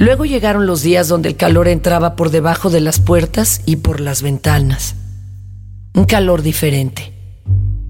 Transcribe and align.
Luego 0.00 0.24
llegaron 0.24 0.66
los 0.66 0.82
días 0.82 1.08
donde 1.08 1.28
el 1.28 1.36
calor 1.36 1.66
entraba 1.66 2.14
por 2.14 2.30
debajo 2.30 2.70
de 2.70 2.80
las 2.80 3.00
puertas 3.00 3.62
y 3.66 3.76
por 3.76 3.98
las 3.98 4.22
ventanas. 4.22 4.94
Un 5.92 6.04
calor 6.04 6.42
diferente. 6.42 7.12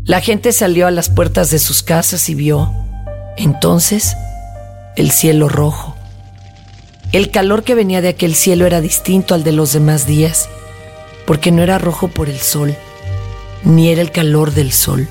La 0.05 0.23
gente 0.23 0.53
salió 0.53 0.87
a 0.87 0.91
las 0.91 1.11
puertas 1.11 1.51
de 1.51 1.59
sus 1.59 1.83
casas 1.83 2.31
y 2.31 2.35
vio, 2.35 2.73
entonces, 3.37 4.17
el 4.97 5.11
cielo 5.11 5.51
rojo. 5.51 5.97
El 7.13 7.31
calor 7.31 7.63
que 7.63 7.75
venía 7.75 8.01
de 8.01 8.09
aquel 8.09 8.35
cielo 8.35 8.65
era 8.65 8.81
distinto 8.81 9.35
al 9.35 9.45
de 9.45 9.53
los 9.53 9.75
demás 9.75 10.07
días, 10.07 10.49
porque 11.27 11.53
no 11.53 11.63
era 11.63 11.77
rojo 11.77 12.09
por 12.09 12.31
el 12.31 12.39
sol, 12.39 12.75
ni 13.65 13.91
era 13.91 14.01
el 14.01 14.13
calor 14.13 14.55
del 14.55 14.73
sol. 14.73 15.07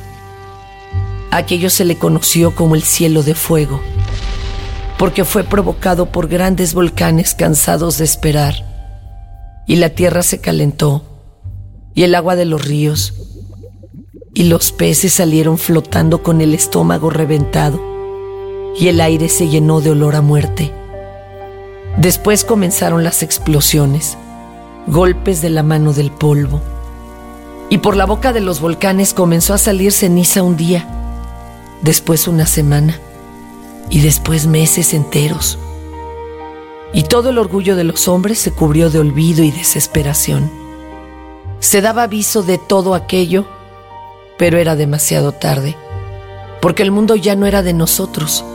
Aquello 1.29 1.69
se 1.69 1.85
le 1.85 1.99
conoció 1.99 2.55
como 2.55 2.73
el 2.73 2.81
cielo 2.81 3.21
de 3.21 3.35
fuego 3.35 3.83
porque 4.97 5.25
fue 5.25 5.43
provocado 5.43 6.07
por 6.07 6.27
grandes 6.27 6.73
volcanes 6.73 7.35
cansados 7.35 7.97
de 7.97 8.05
esperar. 8.05 8.55
Y 9.67 9.75
la 9.77 9.89
tierra 9.89 10.23
se 10.23 10.39
calentó, 10.39 11.03
y 11.93 12.03
el 12.03 12.15
agua 12.15 12.35
de 12.35 12.45
los 12.45 12.65
ríos, 12.65 13.13
y 14.33 14.43
los 14.43 14.71
peces 14.71 15.13
salieron 15.13 15.57
flotando 15.57 16.23
con 16.23 16.41
el 16.41 16.53
estómago 16.53 17.09
reventado, 17.09 17.79
y 18.79 18.87
el 18.87 19.01
aire 19.01 19.29
se 19.29 19.47
llenó 19.47 19.81
de 19.81 19.91
olor 19.91 20.15
a 20.15 20.21
muerte. 20.21 20.73
Después 21.97 22.43
comenzaron 22.45 23.03
las 23.03 23.23
explosiones, 23.23 24.17
golpes 24.87 25.41
de 25.41 25.49
la 25.49 25.63
mano 25.63 25.93
del 25.93 26.11
polvo, 26.11 26.61
y 27.69 27.79
por 27.79 27.95
la 27.97 28.05
boca 28.05 28.31
de 28.33 28.41
los 28.41 28.61
volcanes 28.61 29.13
comenzó 29.13 29.53
a 29.53 29.57
salir 29.57 29.91
ceniza 29.91 30.43
un 30.43 30.55
día, 30.55 30.87
después 31.81 32.27
una 32.27 32.45
semana 32.45 32.99
y 33.89 34.01
después 34.01 34.47
meses 34.47 34.93
enteros. 34.93 35.57
Y 36.93 37.03
todo 37.03 37.29
el 37.29 37.37
orgullo 37.37 37.75
de 37.75 37.83
los 37.83 38.07
hombres 38.07 38.39
se 38.39 38.51
cubrió 38.51 38.89
de 38.89 38.99
olvido 38.99 39.43
y 39.43 39.51
desesperación. 39.51 40.51
Se 41.59 41.81
daba 41.81 42.03
aviso 42.03 42.43
de 42.43 42.57
todo 42.57 42.93
aquello, 42.93 43.45
pero 44.37 44.57
era 44.57 44.75
demasiado 44.75 45.31
tarde, 45.31 45.75
porque 46.61 46.83
el 46.83 46.91
mundo 46.91 47.15
ya 47.15 47.35
no 47.35 47.45
era 47.45 47.63
de 47.63 47.73
nosotros. 47.73 48.45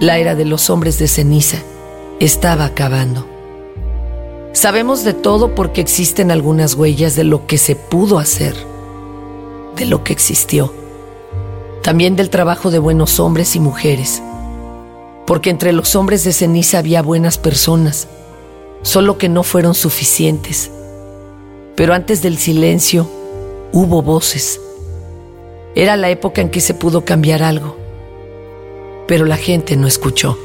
La 0.00 0.18
era 0.18 0.34
de 0.34 0.44
los 0.44 0.70
hombres 0.70 0.98
de 0.98 1.08
ceniza 1.08 1.58
estaba 2.20 2.64
acabando. 2.64 3.26
Sabemos 4.52 5.04
de 5.04 5.12
todo 5.12 5.54
porque 5.54 5.80
existen 5.80 6.30
algunas 6.30 6.74
huellas 6.74 7.14
de 7.14 7.24
lo 7.24 7.46
que 7.46 7.58
se 7.58 7.76
pudo 7.76 8.18
hacer, 8.18 8.54
de 9.76 9.86
lo 9.86 10.02
que 10.02 10.12
existió 10.12 10.72
también 11.82 12.16
del 12.16 12.30
trabajo 12.30 12.70
de 12.70 12.78
buenos 12.78 13.20
hombres 13.20 13.56
y 13.56 13.60
mujeres, 13.60 14.22
porque 15.26 15.50
entre 15.50 15.72
los 15.72 15.94
hombres 15.96 16.24
de 16.24 16.32
ceniza 16.32 16.78
había 16.78 17.02
buenas 17.02 17.38
personas, 17.38 18.08
solo 18.82 19.18
que 19.18 19.28
no 19.28 19.42
fueron 19.42 19.74
suficientes. 19.74 20.70
Pero 21.76 21.94
antes 21.94 22.22
del 22.22 22.38
silencio 22.38 23.08
hubo 23.72 24.02
voces. 24.02 24.60
Era 25.74 25.96
la 25.96 26.10
época 26.10 26.40
en 26.40 26.50
que 26.50 26.60
se 26.60 26.74
pudo 26.74 27.04
cambiar 27.04 27.42
algo, 27.42 27.76
pero 29.06 29.24
la 29.24 29.36
gente 29.36 29.76
no 29.76 29.86
escuchó. 29.86 30.38